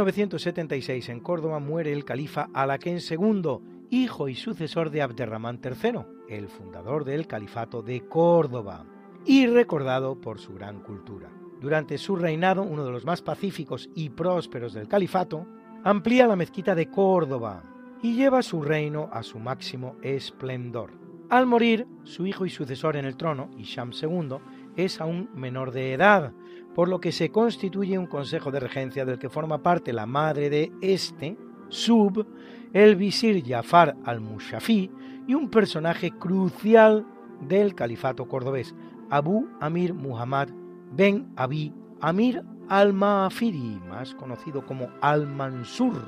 [0.06, 3.58] En 976 en Córdoba muere el califa Alaquén II,
[3.90, 8.86] hijo y sucesor de Abderramán III, el fundador del califato de Córdoba,
[9.26, 11.32] y recordado por su gran cultura.
[11.60, 15.48] Durante su reinado, uno de los más pacíficos y prósperos del califato,
[15.84, 17.64] amplía la mezquita de Córdoba
[18.04, 20.92] y lleva su reino a su máximo esplendor.
[21.32, 24.38] Al morir, su hijo y sucesor en el trono, Isham II,
[24.76, 26.34] es aún menor de edad,
[26.74, 30.50] por lo que se constituye un consejo de regencia del que forma parte la madre
[30.50, 31.38] de este,
[31.70, 32.28] Sub,
[32.74, 34.92] el visir Jafar al-Mushafi
[35.28, 37.06] y un personaje crucial
[37.42, 38.76] del califato cordobés,
[39.10, 40.50] Abu Amir Muhammad
[40.92, 46.02] ben Abi Amir al-Ma'afiri, más conocido como al-Mansur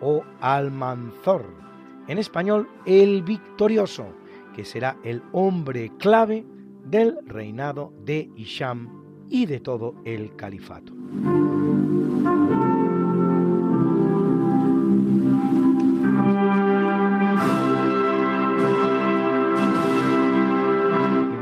[0.00, 1.46] o al-Manzor,
[2.08, 4.06] en español el victorioso,
[4.54, 6.46] que será el hombre clave
[6.84, 10.92] del reinado de Isham y de todo el califato.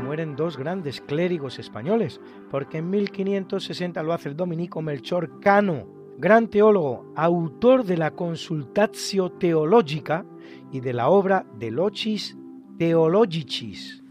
[0.03, 2.19] Mueren dos grandes clérigos españoles,
[2.49, 5.87] porque en 1560 lo hace el dominico Melchor Cano,
[6.17, 10.25] gran teólogo, autor de la Consultatio Theologica
[10.71, 12.37] y de la obra De Lochis
[12.77, 14.02] Theologicis,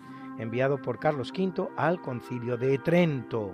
[0.42, 3.52] enviado por Carlos V al concilio de Trento.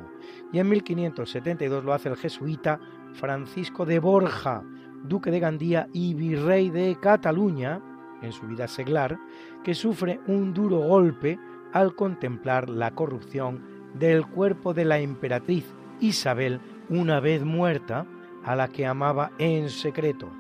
[0.52, 2.80] Y en 1572 lo hace el jesuita
[3.14, 4.62] Francisco de Borja,
[5.04, 7.80] duque de Gandía y virrey de Cataluña,
[8.22, 9.18] en su vida seglar,
[9.62, 11.38] que sufre un duro golpe
[11.72, 13.62] al contemplar la corrupción
[13.94, 15.64] del cuerpo de la emperatriz
[16.00, 18.06] Isabel, una vez muerta,
[18.44, 20.30] a la que amaba en secreto,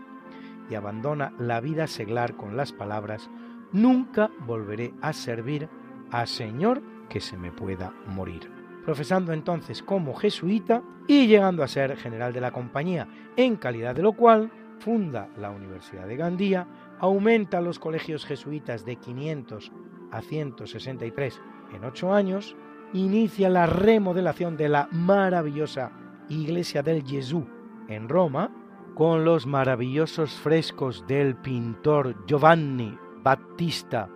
[0.70, 3.28] y abandona la vida seglar con las palabras,
[3.72, 5.68] Nunca volveré a servir
[6.10, 8.50] a Señor que se me pueda morir.
[8.84, 14.02] Profesando entonces como jesuita y llegando a ser general de la compañía, en calidad de
[14.02, 16.66] lo cual funda la Universidad de Gandía,
[16.98, 19.72] aumenta los colegios jesuitas de 500
[20.10, 21.40] a 163
[21.74, 22.56] en ocho años,
[22.92, 25.92] inicia la remodelación de la maravillosa
[26.28, 27.46] iglesia del Gesù
[27.88, 28.50] en Roma,
[28.94, 34.08] con los maravillosos frescos del pintor Giovanni Battista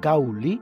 [0.00, 0.60] Gauli,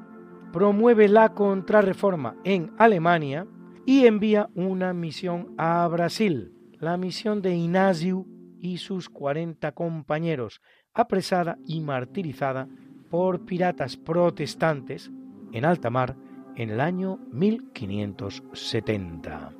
[0.54, 3.46] promueve la contrarreforma en Alemania
[3.84, 8.24] y envía una misión a Brasil, la misión de Inácio
[8.60, 10.62] y sus 40 compañeros,
[10.94, 12.68] apresada y martirizada
[13.10, 15.10] por piratas protestantes
[15.50, 16.16] en alta mar
[16.54, 19.50] en el año 1570.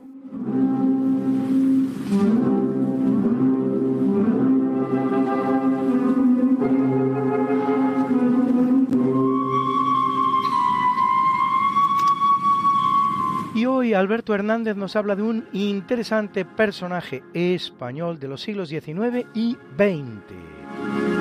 [13.93, 21.15] Alberto Hernández nos habla de un interesante personaje español de los siglos XIX y XX.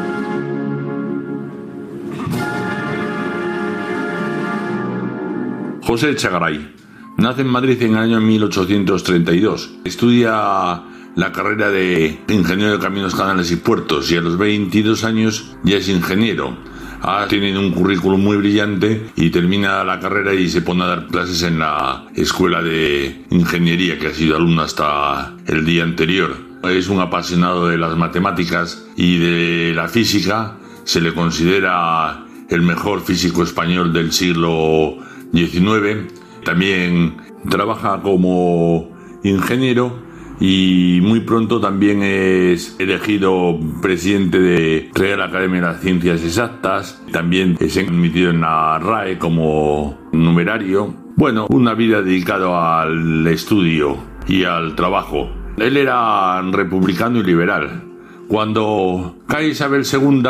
[5.81, 6.73] José Chagaray
[7.17, 9.79] nace en Madrid en el año 1832.
[9.83, 10.83] Estudia
[11.15, 15.77] la carrera de ingeniero de caminos, canales y puertos y a los 22 años ya
[15.77, 16.57] es ingeniero
[17.05, 21.07] ha tenido un currículum muy brillante y termina la carrera y se pone a dar
[21.07, 26.33] clases en la escuela de ingeniería que ha sido alumno hasta el día anterior.
[26.63, 30.55] Es un apasionado de las matemáticas y de la física.
[30.85, 34.95] Se le considera el mejor físico español del siglo
[35.33, 36.13] XIX.
[36.45, 37.17] También
[37.49, 38.89] trabaja como
[39.23, 40.12] ingeniero
[40.45, 47.55] y muy pronto también es elegido presidente de Real Academia de las Ciencias Exactas, también
[47.61, 50.93] es admitido en la RAE como numerario.
[51.15, 55.31] Bueno, una vida dedicada al estudio y al trabajo.
[55.55, 57.85] Él era republicano y liberal.
[58.27, 60.23] Cuando cae Isabel II,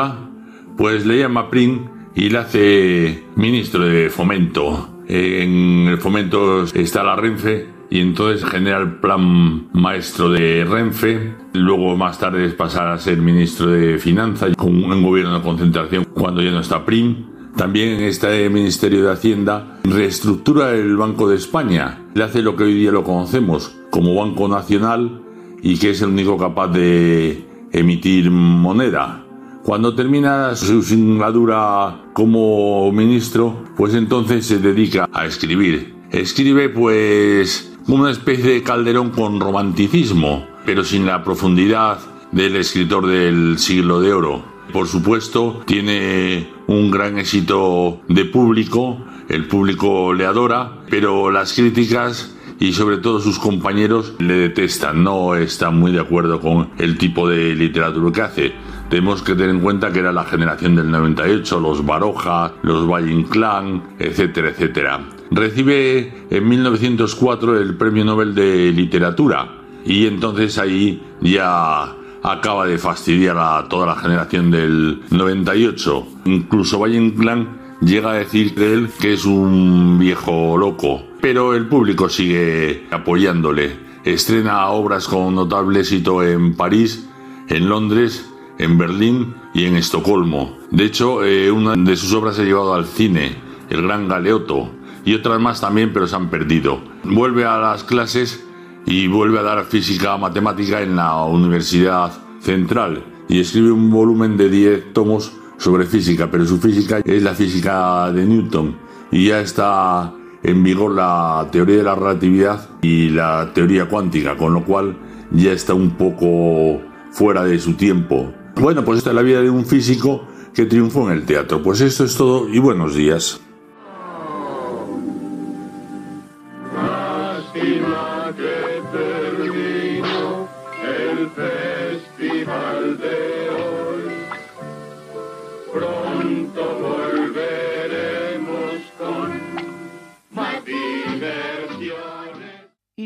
[0.78, 5.02] pues le llama Prim y le hace ministro de fomento.
[5.08, 11.36] En el fomento está la Renfe y entonces genera el plan maestro de Renfe.
[11.54, 16.06] Luego más tarde es pasar a ser ministro de Finanzas con un gobierno de concentración
[16.06, 17.28] cuando ya no está Prim.
[17.56, 22.00] También este Ministerio de Hacienda reestructura el Banco de España.
[22.16, 25.22] Le hace lo que hoy día lo conocemos como Banco Nacional
[25.62, 29.24] y que es el único capaz de emitir moneda.
[29.64, 35.94] Cuando termina su singladura como ministro, pues entonces se dedica a escribir.
[36.10, 42.00] Escribe pues una especie de calderón con romanticismo, pero sin la profundidad
[42.32, 44.44] del escritor del siglo de oro.
[44.72, 48.98] Por supuesto, tiene un gran éxito de público,
[49.30, 55.36] el público le adora, pero las críticas y sobre todo sus compañeros le detestan, no
[55.36, 58.54] están muy de acuerdo con el tipo de literatura que hace.
[58.90, 63.12] Tenemos que tener en cuenta que era la generación del 98, los Baroja, los Valle
[63.12, 65.02] Inclán, etcétera, etcétera.
[65.32, 73.38] Recibe en 1904 el Premio Nobel de Literatura y entonces ahí ya acaba de fastidiar
[73.38, 76.08] a toda la generación del 98.
[76.26, 81.68] Incluso Valle Inclán llega a decir de él que es un viejo loco, pero el
[81.68, 83.84] público sigue apoyándole.
[84.06, 87.08] Estrena obras con notable éxito en París,
[87.50, 90.58] en Londres, en Berlín y en Estocolmo.
[90.72, 93.36] De hecho, eh, una de sus obras se ha llevado al cine,
[93.70, 94.72] El Gran Galeoto,
[95.06, 96.82] y otras más también, pero se han perdido.
[97.04, 98.46] Vuelve a las clases
[98.86, 104.50] y vuelve a dar física matemática en la Universidad Central y escribe un volumen de
[104.50, 108.76] 10 tomos sobre física, pero su física es la física de Newton
[109.12, 114.54] y ya está en vigor la teoría de la relatividad y la teoría cuántica, con
[114.54, 114.98] lo cual
[115.32, 116.82] ya está un poco
[117.12, 118.34] fuera de su tiempo.
[118.56, 121.64] Bueno, pues esta es la vida de un físico que triunfó en el teatro.
[121.64, 123.43] Pues esto es todo y buenos días.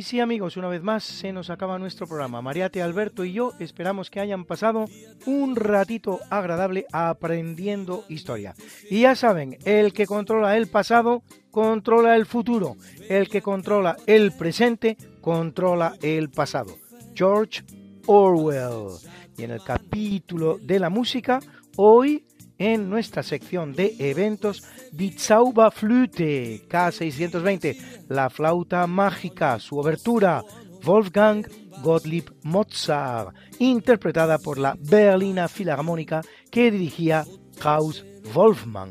[0.07, 2.41] Sí amigos, una vez más se nos acaba nuestro programa.
[2.41, 4.85] Mariate, Alberto y yo esperamos que hayan pasado
[5.25, 8.55] un ratito agradable aprendiendo historia.
[8.89, 12.77] Y ya saben, el que controla el pasado, controla el futuro.
[13.09, 16.77] El que controla el presente, controla el pasado.
[17.13, 17.63] George
[18.05, 18.99] Orwell.
[19.37, 21.41] Y en el capítulo de la música,
[21.75, 22.26] hoy
[22.57, 30.43] en nuestra sección de eventos Die Zauberflöte K620, la flauta mágica, su obertura
[30.83, 31.47] Wolfgang
[31.83, 37.25] Gottlieb Mozart, interpretada por la Berlina Filarmónica que dirigía
[37.59, 38.89] Klaus Wolfmann.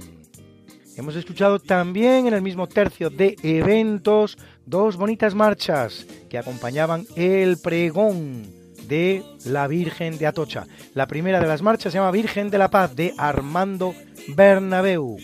[0.97, 7.59] Hemos escuchado también en el mismo tercio de eventos dos bonitas marchas que acompañaban el
[7.59, 10.67] pregón de la Virgen de Atocha.
[10.95, 13.95] La primera de las marchas se llama Virgen de la Paz de Armando
[14.29, 15.19] Bernabeu.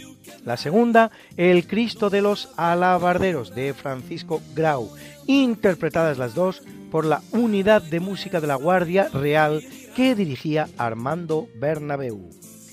[0.45, 4.91] La segunda, El Cristo de los Alabarderos de Francisco Grau,
[5.27, 9.63] interpretadas las dos por la Unidad de Música de la Guardia Real
[9.95, 12.31] que dirigía Armando Bernabeu.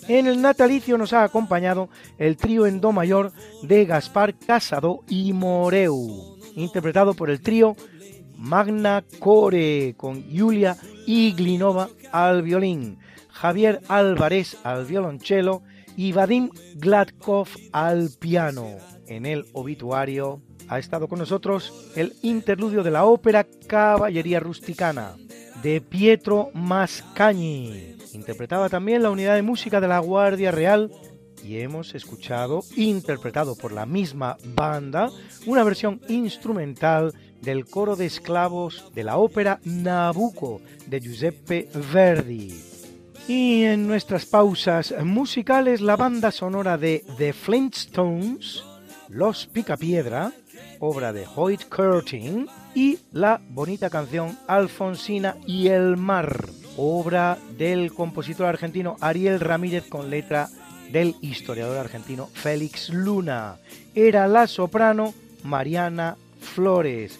[0.08, 3.32] En el natalicio nos ha acompañado el trío en do mayor
[3.62, 7.76] de Gaspar Casado y Moreu, interpretado por el trío
[8.40, 12.98] Magna Core con Julia Iglinova al violín,
[13.30, 15.62] Javier Álvarez al violonchelo
[15.98, 18.78] y Vadim Gladkov al piano.
[19.08, 25.18] En el obituario ha estado con nosotros el interludio de la ópera Caballería Rusticana
[25.62, 27.98] de Pietro Mascagni.
[28.14, 30.90] Interpretaba también la unidad de música de la Guardia Real
[31.44, 35.10] y hemos escuchado, interpretado por la misma banda,
[35.46, 42.62] una versión instrumental del coro de esclavos de la ópera Nabucco de Giuseppe Verdi.
[43.28, 48.64] Y en nuestras pausas musicales, la banda sonora de The Flintstones,
[49.08, 50.32] Los Picapiedra,
[50.80, 58.48] obra de Hoyt Curtin, y la bonita canción Alfonsina y el mar, obra del compositor
[58.48, 60.50] argentino Ariel Ramírez con letra
[60.92, 63.58] del historiador argentino Félix Luna.
[63.94, 65.14] Era la soprano
[65.44, 67.20] Mariana Flores.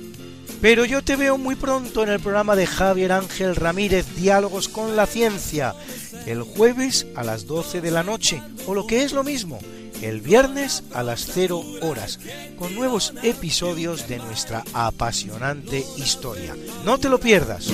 [0.61, 4.95] Pero yo te veo muy pronto en el programa de Javier Ángel Ramírez, Diálogos con
[4.95, 5.73] la Ciencia,
[6.27, 9.57] el jueves a las 12 de la noche, o lo que es lo mismo,
[10.03, 12.19] el viernes a las 0 horas,
[12.57, 16.55] con nuevos episodios de nuestra apasionante historia.
[16.85, 17.67] No te lo pierdas.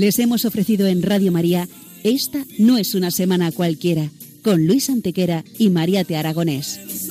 [0.00, 1.68] Les hemos ofrecido en Radio María
[2.02, 4.10] Esta no es una semana cualquiera,
[4.42, 7.05] con Luis Antequera y María Te Aragonés.